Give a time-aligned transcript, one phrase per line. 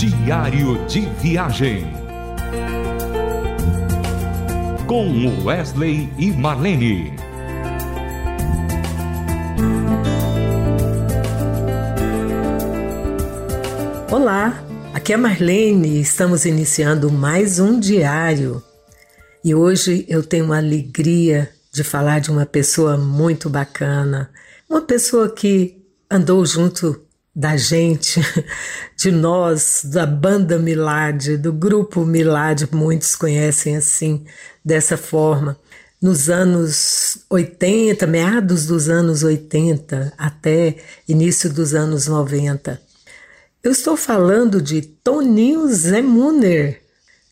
[0.00, 1.84] Diário de Viagem.
[4.86, 7.12] Com Wesley e Marlene.
[14.10, 16.00] Olá, aqui é Marlene.
[16.00, 18.62] Estamos iniciando mais um diário.
[19.44, 24.30] E hoje eu tenho a alegria de falar de uma pessoa muito bacana,
[24.66, 25.76] uma pessoa que
[26.10, 27.02] andou junto
[27.40, 28.20] da gente,
[28.94, 34.26] de nós, da banda Milad, do grupo Milad, muitos conhecem assim,
[34.62, 35.58] dessa forma.
[36.02, 40.76] Nos anos 80, meados dos anos 80 até
[41.08, 42.78] início dos anos 90.
[43.62, 46.82] Eu estou falando de Toninho Zemuner.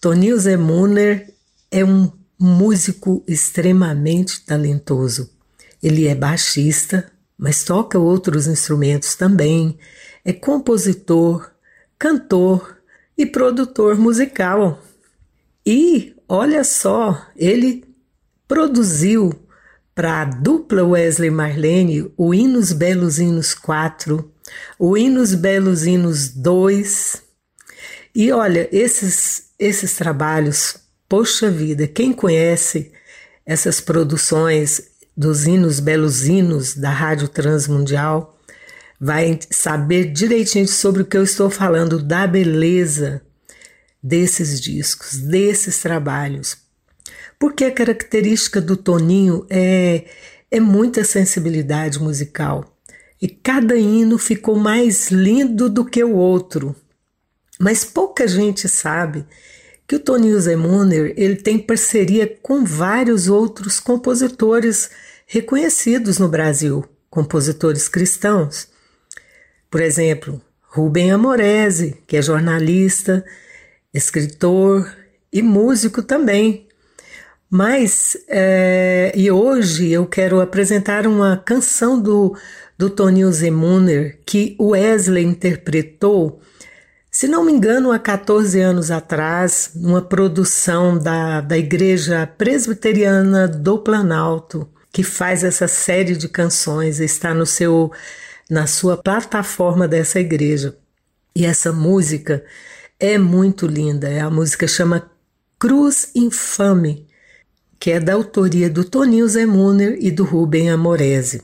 [0.00, 1.32] Toninho Zemuner
[1.68, 5.30] é um músico extremamente talentoso.
[5.82, 9.78] Ele é baixista, mas toca outros instrumentos também,
[10.24, 11.50] é compositor,
[11.98, 12.78] cantor
[13.16, 14.82] e produtor musical.
[15.64, 17.84] E olha só, ele
[18.48, 19.32] produziu
[19.94, 24.30] para a dupla Wesley Marlene o Hinos Belos Hinos 4,
[24.78, 27.22] o Hinos Belos Hinos 2.
[28.14, 30.76] E olha, esses, esses trabalhos,
[31.08, 32.92] poxa vida, quem conhece
[33.44, 38.36] essas produções dos hinos belos hinos da Rádio Transmundial
[39.00, 43.22] vai saber direitinho sobre o que eu estou falando, da beleza
[44.02, 46.56] desses discos, desses trabalhos.
[47.38, 50.04] Porque a característica do Toninho é,
[50.50, 52.76] é muita sensibilidade musical.
[53.20, 56.74] E cada hino ficou mais lindo do que o outro.
[57.58, 59.26] Mas pouca gente sabe
[59.86, 64.90] que o Toninho Zemuner ele tem parceria com vários outros compositores
[65.26, 68.68] reconhecidos no Brasil, compositores cristãos.
[69.70, 73.24] Por exemplo, Rubem Amorese, que é jornalista,
[73.94, 74.90] escritor
[75.32, 76.66] e músico também.
[77.48, 82.36] Mas, é, e hoje eu quero apresentar uma canção do,
[82.76, 86.40] do Toninho Zemuner que Wesley interpretou,
[87.16, 93.78] se não me engano, há 14 anos atrás, numa produção da, da Igreja Presbiteriana do
[93.78, 97.90] Planalto que faz essa série de canções, está no seu
[98.50, 100.76] na sua plataforma dessa igreja.
[101.34, 102.44] E essa música
[103.00, 104.10] é muito linda.
[104.10, 105.10] É a música chama
[105.58, 107.06] Cruz Infame,
[107.80, 111.42] que é da autoria do Toninho Zemuner e do Rubem Amorese.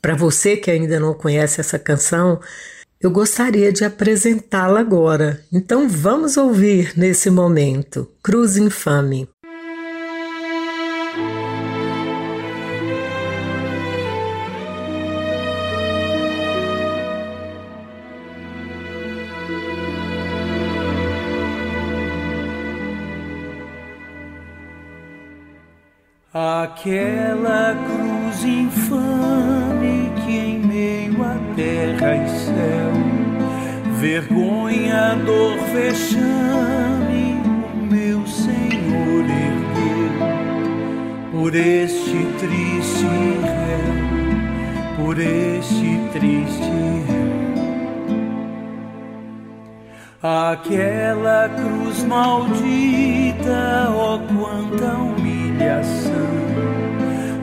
[0.00, 2.40] Para você que ainda não conhece essa canção,
[3.00, 5.42] eu gostaria de apresentá-la agora.
[5.52, 9.28] Então vamos ouvir nesse momento Cruz Infame.
[26.40, 32.87] Aquela cruz infame que em meio a terra e céu,
[34.00, 37.40] vergonha, dor, vexame,
[37.74, 40.12] o meu Senhor ergueu
[41.32, 43.06] por este triste
[43.42, 43.94] réu,
[44.96, 46.70] por este triste
[47.08, 47.28] réu.
[50.22, 56.38] Aquela cruz maldita, oh, quanta humilhação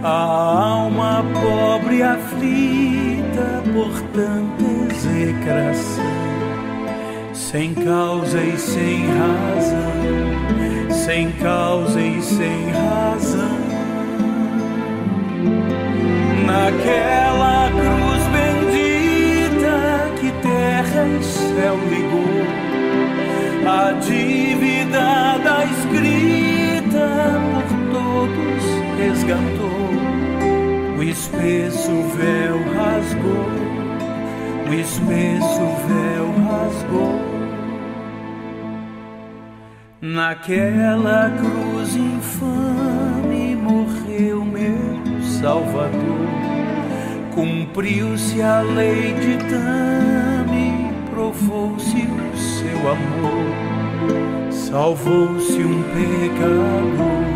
[0.05, 6.24] a alma pobre aflita por tanta execração,
[7.51, 9.93] sem causa e sem razão,
[10.89, 13.59] sem causa e sem razão.
[16.47, 19.77] Naquela cruz bendita
[20.19, 22.45] que terra e céu ligou,
[23.71, 27.07] a dívida da escrita
[27.69, 28.63] por todos
[28.97, 29.75] resgatou
[31.07, 33.47] espesso véu rasgou,
[34.67, 37.34] o espesso véu rasgou.
[40.13, 46.29] Naquela cruz infame morreu meu Salvador.
[47.33, 57.34] Cumpriu-se a lei de Tame, provou-se o seu amor, salvou-se um pecador,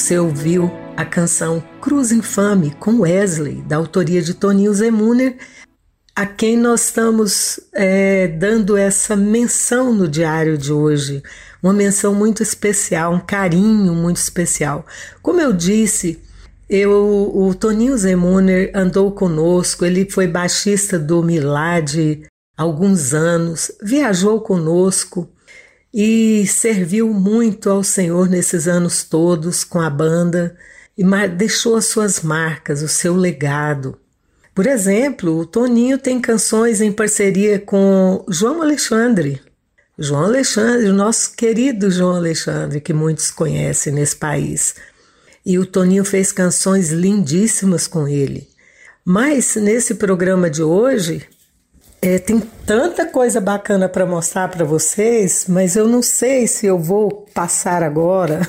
[0.00, 5.36] Você ouviu a canção Cruz Infame com Wesley, da autoria de Toninho Zemuner,
[6.16, 11.22] a quem nós estamos é, dando essa menção no diário de hoje,
[11.62, 14.86] uma menção muito especial, um carinho muito especial.
[15.20, 16.18] Como eu disse,
[16.66, 22.22] eu, o Toninho Zemuner andou conosco, ele foi baixista do Milad
[22.56, 25.28] alguns anos, viajou conosco
[25.92, 30.56] e serviu muito ao Senhor nesses anos todos com a banda
[30.96, 33.98] e deixou as suas marcas, o seu legado.
[34.54, 39.40] Por exemplo, o Toninho tem canções em parceria com João Alexandre.
[39.98, 44.74] João Alexandre, o nosso querido João Alexandre, que muitos conhecem nesse país.
[45.44, 48.48] E o Toninho fez canções lindíssimas com ele.
[49.04, 51.26] Mas nesse programa de hoje,
[52.02, 56.78] é, tem tanta coisa bacana para mostrar para vocês, mas eu não sei se eu
[56.78, 58.40] vou passar agora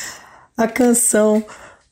[0.56, 1.44] a canção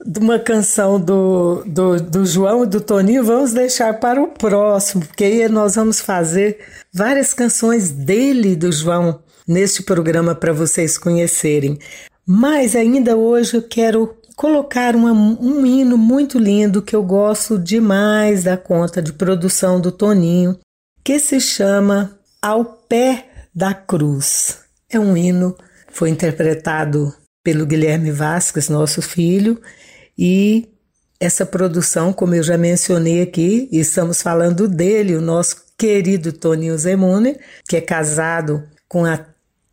[0.05, 5.07] de uma canção do, do, do João e do Toninho, vamos deixar para o próximo,
[5.07, 6.59] porque aí nós vamos fazer
[6.93, 11.79] várias canções dele, do João, neste programa para vocês conhecerem.
[12.27, 18.45] Mas ainda hoje eu quero colocar uma, um hino muito lindo que eu gosto demais
[18.45, 20.59] da conta de produção do Toninho,
[21.05, 24.59] que se chama Ao Pé da Cruz.
[24.89, 25.57] É um hino,
[25.91, 29.61] foi interpretado pelo Guilherme Vasques, nosso filho,
[30.17, 30.69] e
[31.19, 37.37] essa produção, como eu já mencionei aqui, estamos falando dele, o nosso querido Toninho Zemune,
[37.69, 39.27] que é casado com a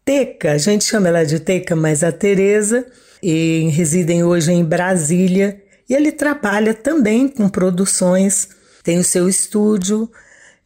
[0.03, 2.85] Teca, a gente chama ela de Teca, mas a Tereza,
[3.21, 8.49] e residem hoje em Brasília, e ele trabalha também com produções,
[8.83, 10.09] tem o seu estúdio,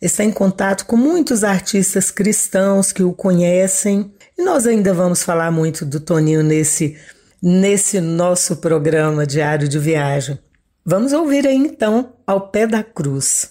[0.06, 5.52] está em contato com muitos artistas cristãos que o conhecem, e nós ainda vamos falar
[5.52, 6.98] muito do Toninho nesse
[7.42, 10.40] nesse nosso programa diário de viagem.
[10.86, 13.50] Vamos ouvir aí então Ao Pé da Cruz.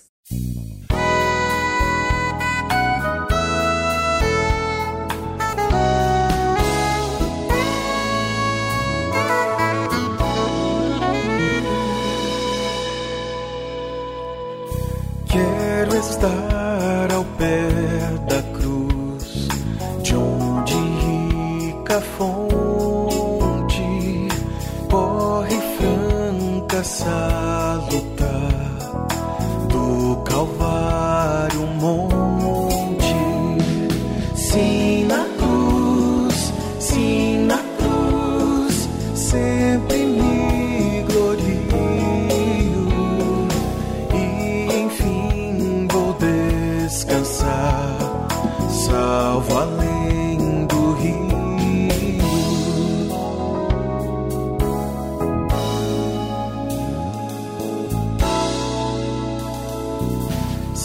[16.02, 16.51] Quero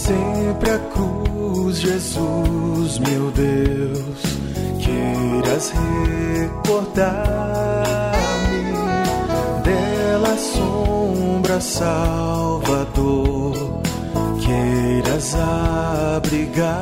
[0.08, 4.24] sempre a cruz, Jesus, meu Deus,
[4.80, 5.74] queiras
[6.40, 7.12] recordar-me
[9.64, 13.54] dela sombra Salvador,
[14.40, 15.36] queiras
[16.16, 16.78] abrigar-me.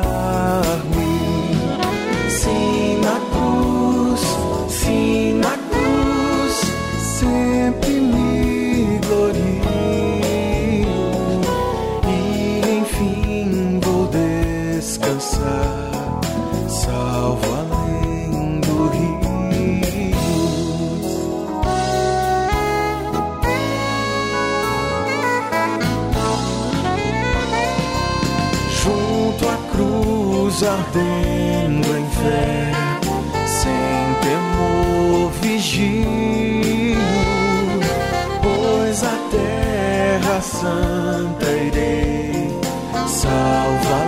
[30.56, 32.72] Cruz ardendo em fé,
[33.46, 36.06] sem temor vigio,
[38.42, 42.58] pois a terra santa irei
[43.08, 44.06] salva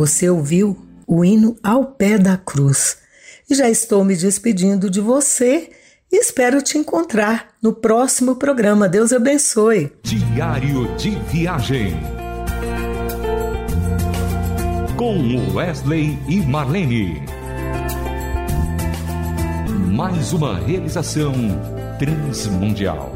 [0.00, 2.96] Você ouviu o hino ao pé da cruz.
[3.50, 5.68] E já estou me despedindo de você
[6.10, 8.88] e espero te encontrar no próximo programa.
[8.88, 9.92] Deus abençoe.
[10.02, 11.92] Diário de Viagem.
[14.96, 17.22] Com Wesley e Marlene.
[19.92, 21.34] Mais uma realização
[21.98, 23.12] transmundial.